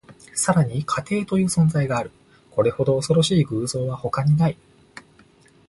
[0.33, 2.09] さらに、家庭という存在がある。
[2.49, 4.57] これほど恐ろしい偶像は他にない。